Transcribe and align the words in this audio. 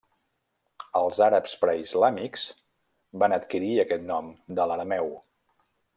Els 0.99 1.19
àrabs 1.25 1.53
preislàmics 1.65 2.47
van 3.25 3.39
adquirir 3.39 3.73
aquest 3.85 4.09
nom 4.13 4.33
de 4.61 4.69
l'arameu. 4.73 5.13